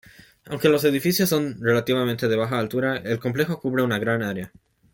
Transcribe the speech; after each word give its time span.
Aunque 0.47 0.67
los 0.67 0.83
edificios 0.83 1.29
son 1.29 1.61
relativamente 1.63 2.27
de 2.27 2.35
baja 2.35 2.57
altura, 2.57 2.97
el 2.97 3.19
complejo 3.19 3.59
cubre 3.59 3.83
una 3.83 3.99
gran 3.99 4.23
área. 4.23 4.51